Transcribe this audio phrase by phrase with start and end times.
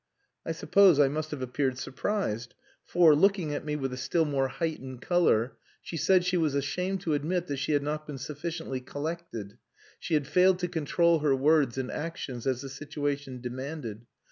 [0.47, 4.47] I suppose I must have appeared surprised, for, looking at me with a still more
[4.47, 8.79] heightened colour, she said she was ashamed to admit that she had not been sufficiently
[8.79, 9.59] collected;
[9.99, 14.07] she had failed to control her words and actions as the situation demanded.